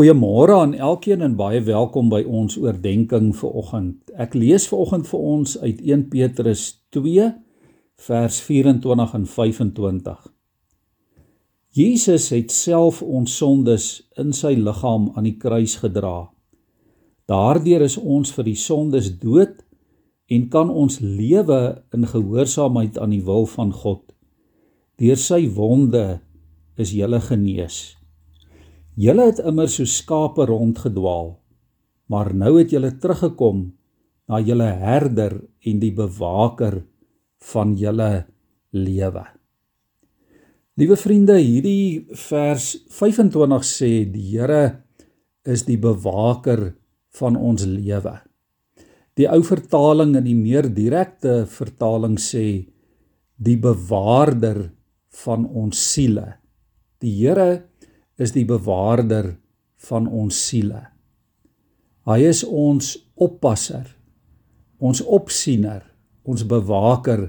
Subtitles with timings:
[0.00, 3.98] Goeiemôre aan elkeen en baie welkom by ons oordeenking vir oggend.
[4.16, 6.62] Ek lees vir oggend vir ons uit 1 Petrus
[6.96, 7.26] 2
[8.06, 10.22] vers 24 en 25.
[11.76, 16.30] Jesus het self ons sondes in sy liggaam aan die kruis gedra.
[17.28, 19.60] Daardeur is ons vir die sondes dood
[20.32, 24.06] en kan ons lewe in gehoorsaamheid aan die wil van God.
[24.96, 26.22] Deur sy wonde
[26.80, 27.99] is jy genees.
[29.00, 31.30] Julle het immer so skape rondgedwaal,
[32.12, 33.70] maar nou het julle teruggekom
[34.28, 36.82] na julle herder en die bewaker
[37.52, 38.10] van julle
[38.76, 39.22] lewe.
[40.76, 44.82] Liewe vriende, hierdie vers 25 sê die Here
[45.48, 46.74] is die bewaker
[47.16, 48.18] van ons lewe.
[49.16, 52.44] Die ou vertaling en die meer direkte vertaling sê
[53.40, 54.66] die bewaarder
[55.24, 56.26] van ons siele.
[57.00, 57.70] Die Here
[58.20, 59.32] is die bewaarder
[59.88, 60.82] van ons siele.
[62.08, 63.86] Hy is ons oppasser,
[64.80, 65.84] ons opsiener,
[66.28, 67.28] ons bewaker,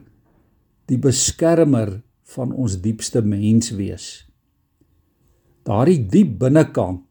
[0.91, 2.01] die beskermer
[2.35, 4.25] van ons diepste menswees.
[5.67, 7.07] Daardie diep binnekant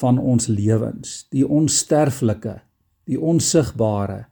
[0.00, 2.60] van ons lewens, die onsterflike,
[3.10, 4.24] die onsigbare,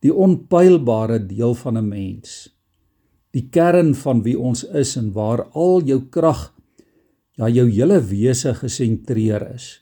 [0.00, 2.48] die onpylbare deel van 'n mens.
[3.30, 6.50] Die kern van wie ons is en waar al jou krag
[7.40, 9.78] ja jou hele wese gesentreer is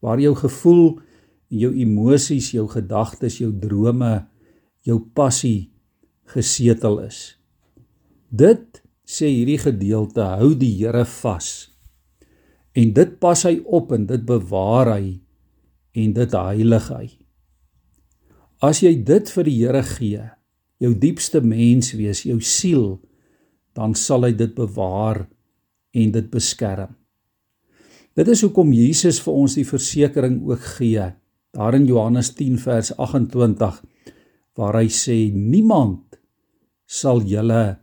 [0.00, 1.00] waar jou gevoel
[1.50, 4.12] jou emosies jou gedagtes jou drome
[4.86, 5.72] jou passie
[6.30, 7.34] gesetel is.
[8.30, 11.48] Dit sê hierdie gedeelte hou die Here vas.
[12.78, 15.18] En dit pas hy op en dit bewaar hy
[15.98, 17.08] en dit heilig hy.
[18.62, 20.28] As jy dit vir die Here gee
[20.80, 23.00] jou diepste mens wees jou siel
[23.74, 25.26] dan sal hy dit bewaar
[25.90, 26.94] en dit beskerm
[28.18, 31.04] Dit is hoekom Jesus vir ons die versekering ook gee.
[31.54, 33.82] Daar in Johannes 10 vers 28
[34.58, 36.18] waar hy sê niemand
[36.90, 37.78] sal julle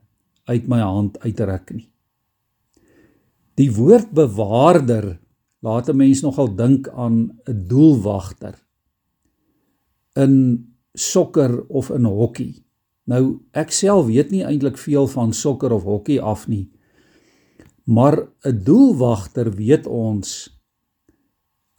[0.51, 1.87] uit my hand uitruk nie.
[3.57, 5.15] Die woord bewaarder
[5.63, 8.55] laat 'n mens nogal dink aan 'n doelwagter
[10.15, 12.63] in sokker of in hokkie.
[13.05, 16.69] Nou ek self weet nie eintlik veel van sokker of hokkie af nie.
[17.87, 20.51] Maar 'n doelwagter weet ons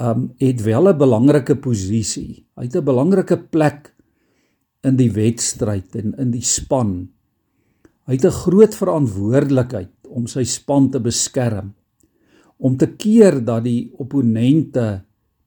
[0.01, 2.47] um het wel 'n belangrike posisie.
[2.57, 3.95] Hy het 'n belangrike plek
[4.83, 7.11] in die wedstryd en in die span.
[8.07, 11.75] Hy het 'n groot verantwoordelikheid om sy span te beskerm,
[12.57, 15.05] om te keer dat die opponente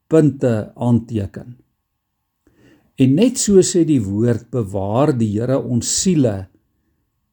[0.07, 1.57] punte aanteken.
[2.95, 6.49] En net so sê die woord bewaar die Here ons siele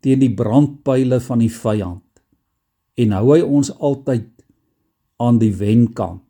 [0.01, 2.08] teen die brandpyle van die vyand
[2.99, 4.27] en hou hy ons altyd
[5.23, 6.25] aan die wenkant.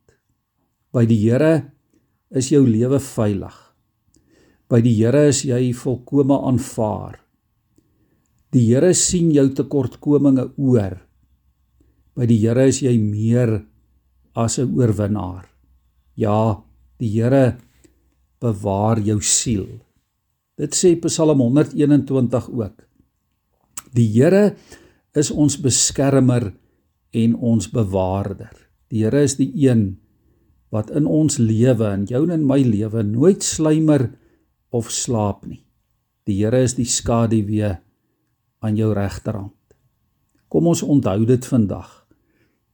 [0.92, 1.70] By die Here
[2.30, 3.56] is jou lewe veilig.
[4.68, 7.18] By die Here is jy volkome aanvaar.
[8.52, 10.96] Die Here sien jou tekortkominge oor.
[12.16, 13.62] By die Here is jy meer
[14.34, 15.48] as 'n oorwinnaar.
[16.16, 16.62] Ja,
[16.98, 17.58] die Here
[18.40, 19.66] bewaar jou siel.
[20.58, 22.76] Dit sê Psalm 121 ook.
[23.94, 24.56] Die Here
[25.16, 26.52] is ons beskermer
[27.16, 28.52] en ons bewaarder.
[28.88, 29.98] Die Here is die een
[30.72, 34.10] wat in ons lewe en jou en in my lewe nooit sluimer
[34.74, 35.64] of slaap nie.
[36.28, 37.72] Die Here is die skaduwee
[38.60, 39.54] aan jou regterhand.
[40.48, 41.88] Kom ons onthou dit vandag.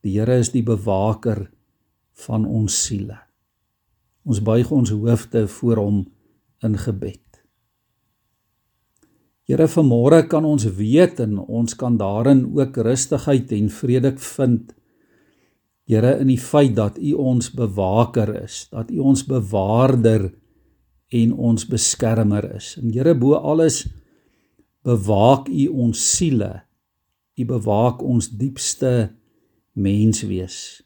[0.02, 1.48] Die Here is die bewaker
[2.26, 3.18] van ons siele.
[4.24, 6.04] Ons buig ons hoofde voor hom
[6.64, 7.23] in gebed.
[9.44, 14.72] Here vanmôre kan ons weet en ons kan daarin ook rustigheid en vrede vind.
[15.84, 20.30] Here in die feit dat U ons bewaker is, dat U ons bewaarder
[21.12, 22.78] en ons beskermer is.
[22.80, 23.82] En Here bo alles
[24.84, 26.64] bewaak U ons siele.
[27.36, 29.12] U bewaak ons diepste
[29.76, 30.80] menswees.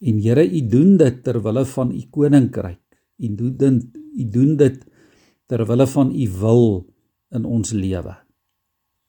[0.00, 2.84] En Here, U doen dit ter wille van U koninkryk.
[3.20, 4.80] U doen dit U doen dit
[5.48, 6.64] ter wille van U wil
[7.34, 8.14] in ons lewe.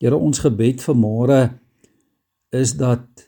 [0.01, 1.41] Here ons gebed vir môre
[2.51, 3.27] is dat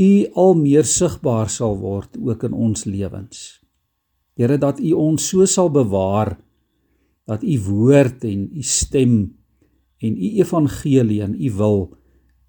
[0.00, 3.60] U al meer sigbaar sal word ook in ons lewens.
[4.38, 6.34] Here dat U ons so sal bewaar
[7.28, 9.16] dat U woord en U stem
[10.02, 11.78] en U evangelie en U wil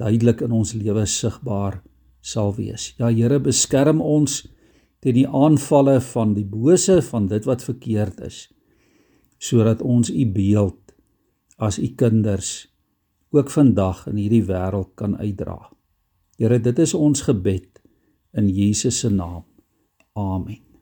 [0.02, 1.82] duidelik in ons lewe sigbaar
[2.24, 2.94] sal wees.
[2.98, 4.44] Ja Here beskerm ons
[5.04, 8.48] teen die aanvalle van die bose van dit wat verkeerd is
[9.44, 10.83] sodat ons U beeld
[11.58, 12.68] as u kinders
[13.34, 15.58] ook vandag in hierdie wêreld kan uitdra.
[16.38, 17.82] Here, dit is ons gebed
[18.34, 19.46] in Jesus se naam.
[20.14, 20.73] Amen.